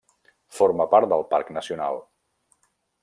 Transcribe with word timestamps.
Forma 0.59 0.87
part 0.95 1.11
del 1.11 1.25
parc 1.35 1.51
nacional. 1.59 2.01